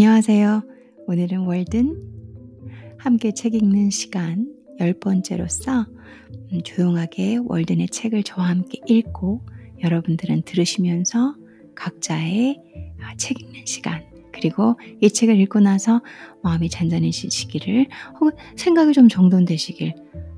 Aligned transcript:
안녕하세요. 0.00 0.62
오늘은 1.08 1.38
월든 1.40 2.00
함께 2.98 3.34
책 3.34 3.54
읽는 3.54 3.90
시간 3.90 4.46
열 4.78 4.92
번째로서 4.92 5.86
음, 6.52 6.62
조용하게 6.62 7.40
월든의 7.44 7.88
책을 7.88 8.22
저와 8.22 8.48
함께 8.48 8.78
읽고 8.86 9.44
여러분들은 9.82 10.42
들으시면서 10.42 11.34
각자의 11.74 12.62
아, 13.00 13.16
책 13.16 13.42
읽는 13.42 13.62
시간 13.66 14.04
그리고 14.30 14.78
이 15.00 15.10
책을 15.10 15.36
읽고 15.40 15.58
나서 15.58 16.00
마음이 16.44 16.68
잔잔해지시기를 16.68 17.88
혹은 18.20 18.30
생각이 18.54 18.92
좀 18.92 19.08
정돈되시길 19.08 19.94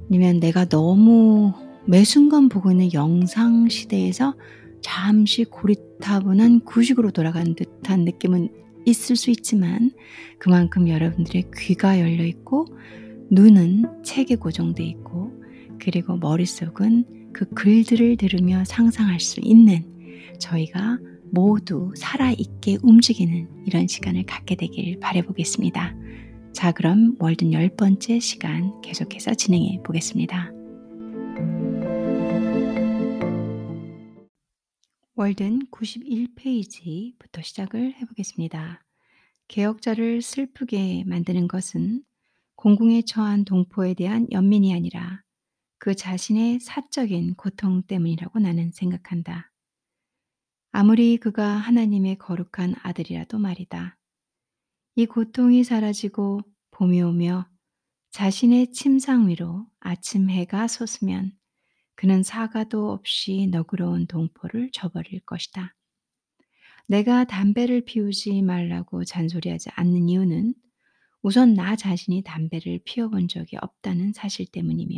아니면 0.09 0.41
내가 0.41 0.65
너무 0.65 1.53
매 1.85 2.03
순간 2.05 2.49
보고 2.49 2.71
있는 2.71 2.95
영상 2.95 3.69
시대에서 3.69 4.37
잠시 4.81 5.45
고리타분한 5.45 6.61
구식으로 6.61 7.11
돌아가는 7.11 7.55
듯한 7.55 8.07
느낌은 8.07 8.70
있을 8.91 9.17
수 9.17 9.31
있지만 9.31 9.93
그만큼 10.39 10.89
여러분들의 10.89 11.51
귀가 11.57 12.01
열려 12.01 12.25
있고 12.25 12.67
눈은 13.31 14.03
책에 14.05 14.37
고정돼 14.37 14.85
있고 14.85 15.33
그리고 15.79 16.17
머릿속은 16.17 17.33
그 17.33 17.49
글들을 17.51 18.17
들으며 18.17 18.65
상상할 18.65 19.21
수 19.21 19.41
있는 19.43 19.85
저희가 20.39 20.99
모두 21.31 21.93
살아있게 21.97 22.79
움직이는 22.83 23.49
이런 23.67 23.87
시간을 23.87 24.27
갖게 24.27 24.57
되길 24.57 24.99
바라보겠습니다. 25.01 25.95
자, 26.53 26.73
그럼 26.73 27.17
월든 27.21 27.53
열 27.53 27.69
번째 27.77 28.19
시간 28.19 28.81
계속해서 28.83 29.35
진행해 29.35 29.81
보겠습니다. 29.85 30.60
월든 35.21 35.67
91페이지부터 35.71 37.43
시작을 37.43 37.93
해보겠습니다. 37.97 38.83
개혁자를 39.49 40.23
슬프게 40.23 41.05
만드는 41.05 41.47
것은 41.47 42.03
공공에 42.55 43.03
처한 43.03 43.45
동포에 43.45 43.93
대한 43.93 44.27
연민이 44.33 44.73
아니라 44.73 45.23
그 45.77 45.95
자신의 45.95 46.61
사적인 46.61 47.35
고통 47.35 47.83
때문이라고 47.83 48.39
나는 48.39 48.73
생각한다. 48.73 49.53
아무리 50.73 51.19
그가 51.19 51.47
하나님의 51.47 52.17
거룩한 52.17 52.77
아들이라도 52.83 53.39
말이다. 53.39 53.99
이 54.97 55.05
고통이 55.05 55.65
사라지고 55.65 56.41
봄이 56.71 57.03
오며 57.03 57.47
자신의 58.13 58.73
침상 58.73 59.29
위로 59.29 59.67
아침 59.81 60.31
해가 60.31 60.67
솟으면 60.67 61.39
그는 62.01 62.23
사과도 62.23 62.93
없이 62.93 63.47
너그러운 63.51 64.07
동포를 64.07 64.71
저버릴 64.73 65.21
것이다. 65.21 65.77
내가 66.89 67.25
담배를 67.25 67.83
피우지 67.83 68.41
말라고 68.41 69.05
잔소리하지 69.05 69.69
않는 69.75 70.09
이유는 70.09 70.55
우선 71.21 71.53
나 71.53 71.77
자신이 71.77 72.23
담배를 72.23 72.81
피워본 72.87 73.29
적이 73.29 73.59
없다는 73.61 74.15
사실 74.15 74.47
때문이며 74.47 74.97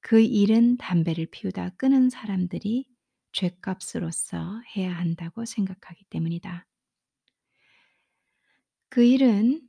그 0.00 0.18
일은 0.22 0.78
담배를 0.78 1.26
피우다 1.26 1.76
끄는 1.76 2.08
사람들이 2.08 2.88
죄값으로서 3.32 4.62
해야 4.74 4.96
한다고 4.96 5.44
생각하기 5.44 6.04
때문이다. 6.04 6.66
그 8.88 9.04
일은 9.04 9.61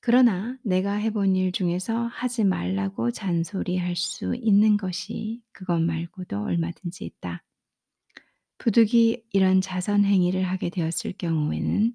그러나 0.00 0.56
내가 0.62 0.94
해본 0.94 1.36
일 1.36 1.52
중에서 1.52 2.06
하지 2.06 2.44
말라고 2.44 3.10
잔소리할 3.10 3.96
수 3.96 4.34
있는 4.36 4.76
것이 4.76 5.42
그것 5.52 5.80
말고도 5.80 6.42
얼마든지 6.42 7.04
있다. 7.04 7.44
부득이 8.58 9.24
이런 9.32 9.60
자선 9.60 10.04
행위를 10.04 10.42
하게 10.42 10.70
되었을 10.70 11.14
경우에는 11.18 11.94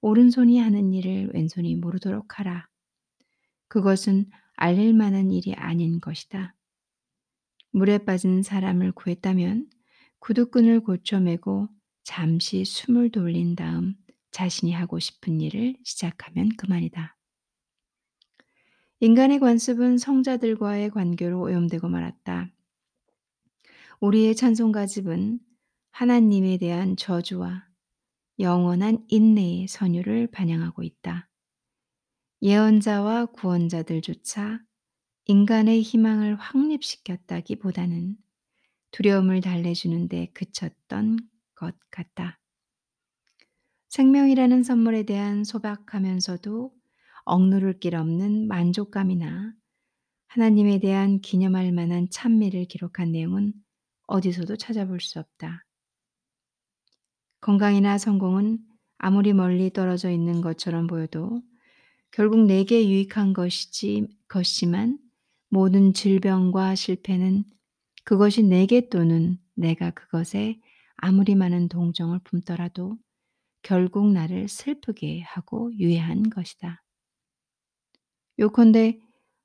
오른손이 0.00 0.58
하는 0.58 0.92
일을 0.92 1.30
왼손이 1.32 1.76
모르도록 1.76 2.38
하라. 2.38 2.68
그것은 3.68 4.26
알릴 4.56 4.94
만한 4.94 5.30
일이 5.30 5.54
아닌 5.54 6.00
것이다. 6.00 6.54
물에 7.72 7.98
빠진 7.98 8.42
사람을 8.42 8.92
구했다면 8.92 9.68
구두끈을 10.20 10.80
고쳐매고 10.80 11.68
잠시 12.04 12.64
숨을 12.64 13.10
돌린 13.10 13.56
다음 13.56 13.94
자신이 14.30 14.72
하고 14.72 14.98
싶은 14.98 15.40
일을 15.40 15.76
시작하면 15.84 16.50
그만이다. 16.56 17.16
인간의 19.04 19.38
관습은 19.38 19.98
성자들과의 19.98 20.88
관계로 20.88 21.42
오염되고 21.42 21.88
말았다. 21.88 22.50
우리의 24.00 24.34
찬송가집은 24.34 25.40
하나님에 25.90 26.56
대한 26.56 26.96
저주와 26.96 27.68
영원한 28.38 29.04
인내의 29.08 29.68
선율을 29.68 30.28
반영하고 30.28 30.82
있다. 30.82 31.28
예언자와 32.40 33.26
구원자들조차 33.26 34.62
인간의 35.26 35.82
희망을 35.82 36.36
확립시켰다기보다는 36.36 38.16
두려움을 38.90 39.42
달래주는 39.42 40.08
데 40.08 40.30
그쳤던 40.32 41.18
것 41.54 41.76
같다. 41.90 42.40
생명이라는 43.90 44.62
선물에 44.62 45.02
대한 45.02 45.44
소박하면서도 45.44 46.83
억누를 47.24 47.78
길 47.80 47.96
없는 47.96 48.48
만족감이나 48.48 49.54
하나님에 50.28 50.78
대한 50.80 51.20
기념할 51.20 51.72
만한 51.72 52.08
찬미를 52.10 52.66
기록한 52.66 53.12
내용은 53.12 53.52
어디서도 54.06 54.56
찾아볼 54.56 55.00
수 55.00 55.18
없다. 55.18 55.64
건강이나 57.40 57.98
성공은 57.98 58.58
아무리 58.98 59.32
멀리 59.32 59.70
떨어져 59.70 60.10
있는 60.10 60.40
것처럼 60.40 60.86
보여도 60.86 61.42
결국 62.10 62.46
내게 62.46 62.88
유익한 62.88 63.32
것이지, 63.32 64.06
것이지만 64.28 64.98
모든 65.48 65.92
질병과 65.92 66.74
실패는 66.74 67.44
그것이 68.04 68.42
내게 68.42 68.88
또는 68.88 69.38
내가 69.54 69.90
그것에 69.90 70.60
아무리 70.96 71.34
많은 71.34 71.68
동정을 71.68 72.20
품더라도 72.24 72.96
결국 73.62 74.12
나를 74.12 74.48
슬프게 74.48 75.22
하고 75.22 75.72
유해한 75.76 76.28
것이다. 76.30 76.83
요컨대 78.38 78.98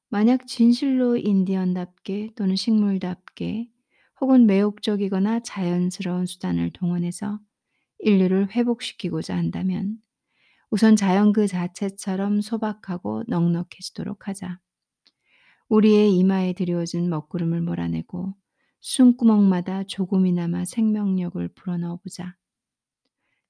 만약 0.09 0.47
진실로 0.47 1.15
인디언답게 1.15 2.31
또는 2.35 2.55
식물답게 2.55 3.69
혹은 4.19 4.47
매혹적이거나 4.47 5.41
자연스러운 5.41 6.25
수단을 6.25 6.71
동원해서 6.71 7.39
인류를 7.99 8.51
회복시키고자 8.51 9.35
한다면 9.35 9.97
우선 10.71 10.95
자연 10.95 11.33
그 11.33 11.47
자체처럼 11.47 12.41
소박하고 12.41 13.23
넉넉해지도록 13.27 14.27
하자. 14.27 14.59
우리의 15.67 16.15
이마에 16.15 16.53
드리워진 16.53 17.09
먹구름을 17.09 17.61
몰아내고 17.61 18.33
숨구멍마다 18.81 19.83
조금이나마 19.83 20.65
생명력을 20.65 21.47
불어넣어 21.49 21.97
보자. 21.97 22.35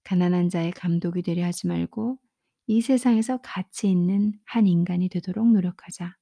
가난한 0.03 0.49
자의 0.49 0.71
감독이 0.71 1.21
되려 1.21 1.45
하지 1.45 1.67
말고 1.67 2.19
이 2.71 2.81
세상에서 2.81 3.37
가치 3.41 3.89
있는 3.89 4.33
한 4.45 4.67
인간이 4.67 5.09
되도록 5.09 5.51
노력하자. 5.51 6.15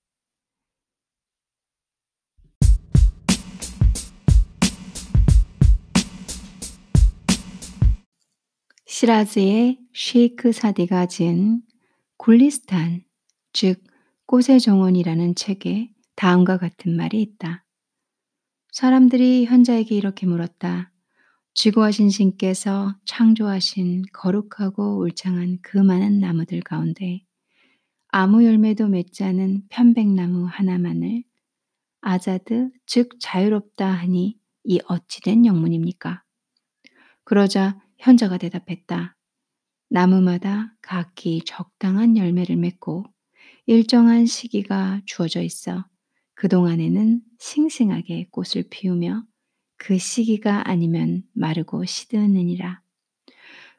시라즈의 8.86 9.80
쉐이크 9.94 10.54
사디가 10.54 11.08
지은 11.08 11.64
굴리스탄, 12.16 13.04
즉 13.52 13.84
꽃의 14.26 14.62
정원이라는 14.62 15.36
책에 15.36 15.94
다음과 16.16 16.60
같은 16.60 16.96
말이 16.96 17.22
있다. 17.22 17.66
사람들이 18.72 19.44
현자에게 19.48 19.96
이렇게 19.96 20.26
물었다. 20.26 20.94
지구하신 21.58 22.12
신께서 22.12 22.96
창조하신 23.06 24.04
거룩하고 24.14 25.00
울창한 25.00 25.58
그 25.64 25.80
많은 25.80 26.20
나무들 26.20 26.62
가운데 26.62 27.24
아무 28.10 28.46
열매도 28.46 28.88
맺지 28.88 29.24
않은 29.24 29.64
편백나무 29.68 30.46
하나만을 30.46 31.24
아자드 32.02 32.70
즉 32.86 33.20
자유롭다 33.20 33.88
하니 33.88 34.38
이 34.66 34.80
어찌된 34.86 35.48
영문입니까? 35.48 36.22
그러자 37.24 37.82
현자가 37.98 38.38
대답했다. 38.38 39.18
나무마다 39.90 40.76
각기 40.84 41.42
적당한 41.44 42.18
열매를 42.18 42.56
맺고 42.56 43.04
일정한 43.66 44.28
시기가 44.28 45.02
주어져 45.08 45.42
있어 45.42 45.88
그동안에는 46.36 47.20
싱싱하게 47.40 48.28
꽃을 48.30 48.66
피우며 48.70 49.24
그 49.78 49.98
시기가 49.98 50.70
아니면 50.70 51.24
마르고 51.34 51.86
시드느니라. 51.86 52.82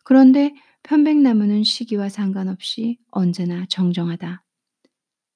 그런데 0.05 0.55
편백나무는 0.83 1.65
시기와 1.65 2.09
상관없이 2.09 2.99
언제나 3.11 3.67
정정하다. 3.69 4.43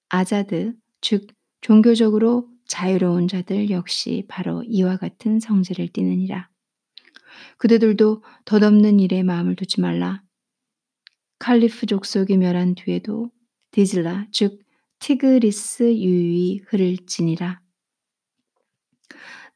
아자드, 0.09 0.75
즉 1.00 1.26
종교적으로 1.61 2.49
자유로운 2.67 3.29
자들 3.29 3.70
역시 3.70 4.25
바로 4.29 4.62
이와 4.62 4.97
같은 4.97 5.41
성질을 5.41 5.88
띠느니라. 5.88 6.49
그대들도 7.59 8.23
덧없는 8.44 9.00
일에 9.00 9.23
마음을 9.23 9.56
두지 9.56 9.81
말라. 9.81 10.23
칼리프 11.38 11.87
족속이 11.87 12.37
멸한 12.37 12.75
뒤에도 12.75 13.31
디질라 13.73 14.29
즉 14.31 14.62
티그리스 15.00 15.82
유유히 15.97 16.61
흐를 16.67 16.97
지니라. 17.06 17.62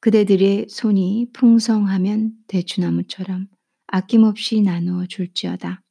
그대들의 0.00 0.66
손이 0.68 1.30
풍성하면 1.32 2.32
대추나무처럼 2.46 3.48
아낌없이 3.86 4.60
나누어 4.62 5.06
줄지어다. 5.06 5.82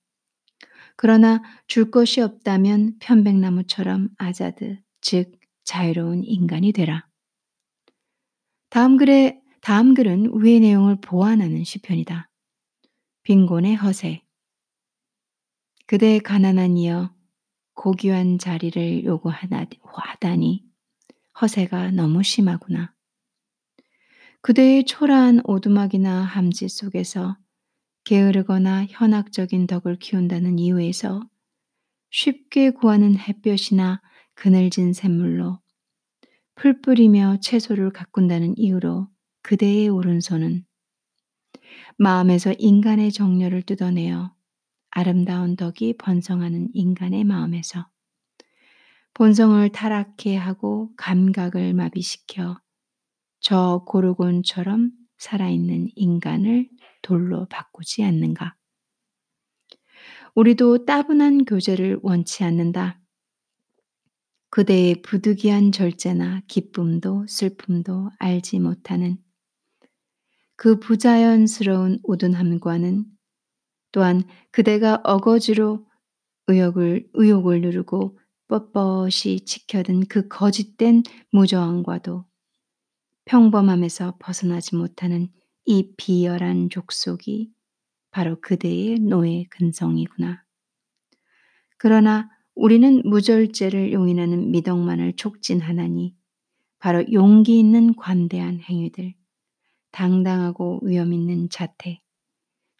그러나 0.95 1.41
줄 1.67 1.91
것이 1.91 2.21
없다면 2.21 2.97
편백나무처럼 2.99 4.09
아자드, 4.17 4.79
즉 5.01 5.33
자유로운 5.63 6.23
인간이 6.23 6.71
되라. 6.71 7.07
다음 8.69 8.97
글에 8.97 9.41
다음 9.61 9.93
글은 9.93 10.41
위의 10.41 10.59
내용을 10.59 11.01
보완하는 11.01 11.63
시편이다. 11.63 12.29
빈곤의 13.23 13.75
허세. 13.75 14.21
그대 15.87 16.19
가난한 16.19 16.77
이여 16.77 17.13
고귀한 17.73 18.37
자리를 18.37 19.03
요구하다니 19.03 20.63
허세가 21.41 21.91
너무 21.91 22.23
심하구나. 22.23 22.94
그대의 24.45 24.85
초라한 24.85 25.41
오두막이나 25.43 26.21
함지 26.21 26.69
속에서 26.69 27.35
게으르거나 28.03 28.85
현학적인 28.87 29.65
덕을 29.65 29.95
키운다는 29.95 30.59
이유에서 30.59 31.27
쉽게 32.11 32.69
구하는 32.69 33.17
햇볕이나 33.17 34.03
그늘진 34.35 34.93
샘물로 34.93 35.59
풀 36.53 36.79
뿌리며 36.79 37.37
채소를 37.41 37.89
가꾼다는 37.89 38.59
이유로 38.59 39.07
그대의 39.41 39.89
오른손은 39.89 40.63
마음에서 41.97 42.53
인간의 42.59 43.13
정열을 43.13 43.63
뜯어내어 43.63 44.31
아름다운 44.91 45.55
덕이 45.55 45.97
번성하는 45.97 46.69
인간의 46.71 47.23
마음에서 47.23 47.87
본성을 49.15 49.67
타락해 49.69 50.35
하고 50.37 50.91
감각을 50.97 51.73
마비시켜 51.73 52.63
저 53.47 53.83
고르곤처럼 53.85 54.89
살아있는 55.19 55.89
인간을 55.93 56.67
돌로 57.03 57.45
바꾸지 57.45 58.03
않는가. 58.03 58.55
우리도 60.33 60.85
따분한 60.85 61.45
교제를 61.45 61.99
원치 62.01 62.43
않는다. 62.43 62.99
그대의 64.49 65.03
부득이한 65.03 65.71
절제나 65.71 66.41
기쁨도 66.47 67.27
슬픔도 67.27 68.09
알지 68.17 68.57
못하는 68.57 69.19
그 70.55 70.79
부자연스러운 70.79 71.99
우둔함과는 72.01 73.05
또한 73.91 74.23
그대가 74.49 74.99
어거지로 75.03 75.85
의욕을, 76.47 77.09
의욕을 77.13 77.61
누르고 77.61 78.17
뻣뻣이 78.47 79.45
지켜든 79.45 80.07
그 80.07 80.27
거짓된 80.29 81.03
무저항과도 81.29 82.25
평범함에서 83.25 84.17
벗어나지 84.19 84.75
못하는 84.75 85.29
이 85.65 85.91
비열한 85.97 86.69
족속이 86.69 87.51
바로 88.11 88.39
그대의 88.39 88.99
노예 88.99 89.45
근성이구나. 89.49 90.43
그러나 91.77 92.29
우리는 92.53 93.01
무절제를 93.03 93.91
용인하는 93.91 94.51
미덕만을 94.51 95.15
촉진하나니 95.17 96.15
바로 96.79 97.03
용기 97.11 97.59
있는 97.59 97.95
관대한 97.95 98.59
행위들, 98.61 99.13
당당하고 99.91 100.79
위험 100.83 101.13
있는 101.13 101.49
자태, 101.49 101.99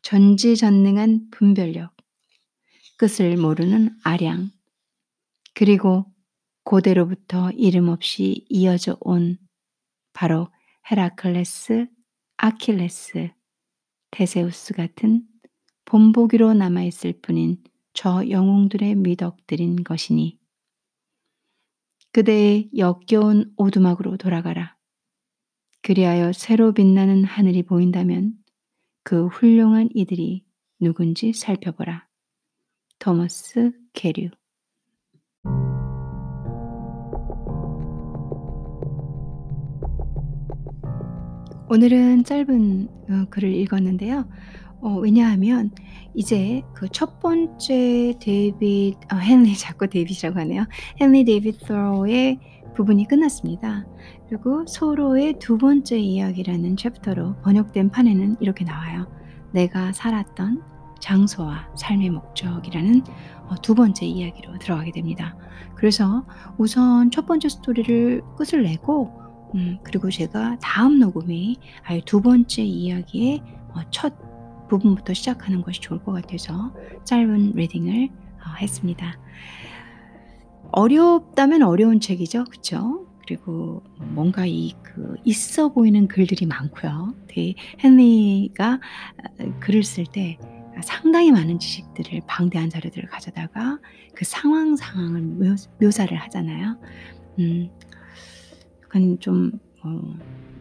전지전능한 0.04 1.30
분별력, 1.32 1.96
끝을 2.98 3.36
모르는 3.36 3.98
아량, 4.04 4.52
그리고 5.54 6.06
고대로부터 6.64 7.52
이름 7.52 7.90
없이 7.90 8.46
이어져 8.50 8.98
온 9.02 9.38
바로 10.16 10.48
헤라클레스, 10.90 11.88
아킬레스, 12.38 13.32
테세우스 14.12 14.74
같은 14.74 15.28
본보기로 15.84 16.54
남아있을 16.54 17.20
뿐인 17.22 17.62
저 17.94 18.28
영웅들의 18.28 18.96
미덕들인 18.96 19.84
것이니 19.84 20.40
그대의 22.14 22.70
역겨운 22.78 23.54
오두막으로 23.58 24.16
돌아가라. 24.16 24.78
그리하여 25.82 26.32
새로 26.32 26.74
빛나는 26.74 27.26
하늘이 27.26 27.64
보인다면 27.64 28.34
그 29.04 29.28
훌륭한 29.28 29.90
이들이 29.94 30.46
누군지 30.80 31.34
살펴보라. 31.34 32.08
토머스 33.00 33.74
게류 33.92 34.30
오늘은 41.75 42.24
짧은 42.24 42.88
어, 43.10 43.25
글을 43.30 43.54
읽었는데요. 43.54 44.24
어, 44.80 44.95
왜냐하면 44.95 45.72
이제 46.13 46.62
그 46.74 46.88
첫 46.89 47.19
번째 47.19 48.13
데이빗, 48.22 48.95
어, 49.12 49.18
헨리 49.18 49.54
자꾸 49.60 49.89
데이빗이라고 49.89 50.39
하네요. 50.39 50.68
헨리 51.01 51.25
데이빗 51.25 51.60
서로의 51.68 52.39
부분이 52.77 53.10
끝났습니다. 53.10 53.86
그리고 54.30 54.66
소로의 54.66 55.33
두 55.39 55.57
번째 55.57 55.98
이야기라는 55.98 56.77
챕터로 56.77 57.42
번역된 57.42 57.89
판에는 57.89 58.38
이렇게 58.39 58.63
나와요. 58.63 59.12
내가 59.51 59.92
살았던 59.92 60.63
장소와 61.01 61.74
삶의 61.75 62.10
목적이라는 62.12 63.04
어, 63.50 63.56
두 63.62 63.75
번째 63.75 64.06
이야기로 64.06 64.60
들어가게 64.60 64.92
됩니다. 64.94 65.36
그래서 65.75 66.25
우선 66.57 67.12
첫 67.12 67.25
번째 67.25 67.50
스토리를 67.50 68.22
끝을 68.38 68.63
내고 68.63 69.25
음, 69.56 69.80
그리고 69.84 70.10
제가 70.10 70.57
다음 70.62 71.00
녹음이 71.00 71.57
아예 71.84 72.02
두 72.06 72.22
번째 72.22 72.62
이야기의 72.63 73.42
어, 73.69 73.81
첫 73.90 74.13
부분부터 74.69 75.13
시작하는 75.13 75.62
것이 75.62 75.80
좋을 75.81 76.04
것 76.04 76.12
같아서 76.12 76.74
짧은 77.06 77.54
리딩을 77.56 78.10
어, 78.10 78.56
했습니다. 78.60 79.18
어렵다면 80.72 81.63
어려운 81.63 82.00
책이죠, 82.00 82.44
그렇죠? 82.46 83.07
그리고 83.25 83.81
뭔가 83.98 84.46
이 84.46 84.75
그 84.96 85.16
있어 85.25 85.74
보이는 85.74 86.08
글들이 86.08 86.46
많고요. 86.46 87.13
되게 87.28 87.56
헨리가 87.84 88.80
어, 89.40 89.60
글을 89.60 89.84
쓸 89.84 90.06
때 90.06 90.38
상당히 90.81 91.32
많은 91.32 91.60
지식들을 91.60 92.22
방대한 92.27 92.70
자료들을 92.70 93.10
가져다가 93.10 93.80
그 94.13 94.24
상황 94.24 94.75
상황을 94.75 95.22
묘, 95.22 95.91
사를 95.91 96.18
하잖아요. 96.18 96.77
음, 97.39 97.70
약간 98.96 99.20
좀 99.20 99.52
어, 99.84 100.00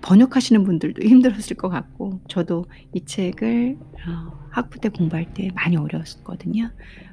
번역하시는 0.02 0.64
분들도 0.64 1.02
힘들었을 1.06 1.56
것 1.56 1.68
같고 1.68 2.20
저도 2.28 2.66
이 2.92 3.04
책을 3.04 3.78
어, 3.80 4.48
학부 4.50 4.80
때 4.80 4.88
공부할 4.88 5.32
때 5.32 5.48
많이 5.54 5.76
어려웠거든요. 5.76 6.70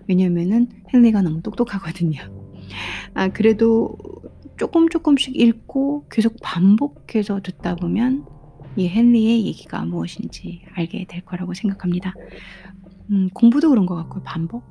왜냐면은 0.08 0.68
헨리가 0.92 1.22
너무 1.22 1.42
똑똑하거든요. 1.42 2.20
아 3.14 3.28
그래도 3.30 3.96
조금 4.58 4.90
조금씩 4.90 5.36
읽고 5.40 6.08
계속 6.10 6.36
반복해서 6.42 7.42
듣다 7.42 7.76
보면 7.76 8.26
이 8.76 8.88
헨리의 8.88 9.46
얘기가 9.46 9.86
무엇인지 9.86 10.64
알게 10.74 11.06
될 11.08 11.22
거라고 11.22 11.54
생각합니다. 11.54 12.14
음, 13.12 13.30
공부도 13.34 13.70
그런 13.70 13.86
것 13.86 13.96
같고 13.96 14.24
반복 14.24 14.64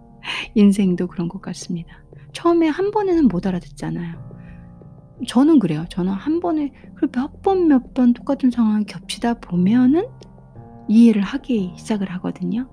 인생도 0.54 1.06
그런 1.06 1.28
것 1.28 1.40
같습니다. 1.40 2.02
처음에 2.32 2.68
한 2.68 2.90
번에는 2.90 3.28
못 3.28 3.46
알아듣잖아요. 3.46 4.26
저는 5.24 5.58
그래요. 5.58 5.84
저는 5.88 6.12
한 6.12 6.40
번에 6.40 6.72
몇 7.12 7.42
번 7.42 7.68
몇 7.68 7.94
번 7.94 8.12
똑같은 8.12 8.50
상황이 8.50 8.84
겹치다 8.84 9.34
보면은 9.34 10.06
이해를 10.88 11.22
하기 11.22 11.74
시작을 11.76 12.10
하거든요. 12.12 12.68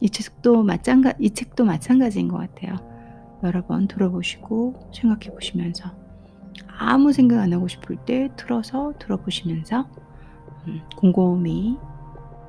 이 0.00 0.10
책도 0.10 0.64
마찬가 0.64 1.12
이 1.18 1.30
책도 1.30 1.64
마찬가지인 1.64 2.28
것 2.28 2.36
같아요. 2.38 2.76
여러 3.42 3.64
번 3.66 3.86
들어보시고 3.88 4.90
생각해 4.92 5.32
보시면서 5.34 5.90
아무 6.78 7.12
생각 7.12 7.40
안 7.40 7.52
하고 7.52 7.68
싶을 7.68 7.96
때 8.04 8.30
틀어서 8.36 8.94
들어보시면서 8.98 9.86
음, 10.66 10.80
곰곰이 10.96 11.78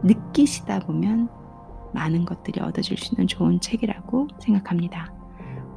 느끼시다 0.03 0.79
보면 0.79 1.29
많은 1.93 2.25
것들이 2.25 2.59
얻어질 2.61 2.97
수 2.97 3.13
있는 3.13 3.27
좋은 3.27 3.59
책이라고 3.59 4.27
생각합니다. 4.39 5.13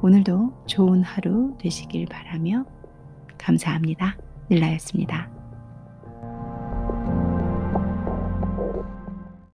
오늘도 0.01 0.63
좋은 0.65 1.03
하루 1.03 1.55
되시길 1.59 2.07
바라며 2.07 2.65
감사합니다. 3.39 4.15
닐라였습니다. 4.51 5.38